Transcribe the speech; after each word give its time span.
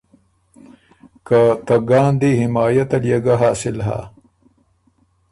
که 1.27 1.39
ته 1.65 1.75
ګاندهی 1.89 2.31
حمايت 2.41 2.91
ال 2.97 3.03
يې 3.11 3.17
ګۀ 3.25 3.35
حاصل 3.41 3.77
هۀ۔ 3.87 3.99